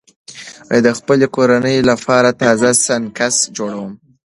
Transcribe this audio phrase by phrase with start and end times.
[0.69, 3.91] زه د خپلې کورنۍ لپاره تازه سنکس جوړوم.